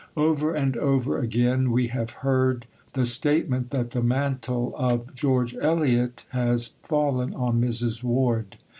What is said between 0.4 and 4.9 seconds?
and over again we have heard the statement that the "mantle"